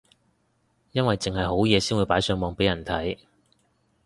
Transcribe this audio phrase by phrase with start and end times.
[0.93, 3.19] 因為剩係好嘢先會擺上網俾人睇